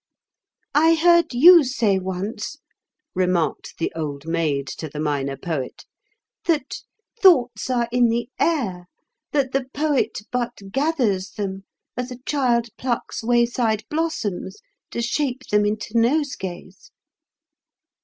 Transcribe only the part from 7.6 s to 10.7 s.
are in the air,' that the poet but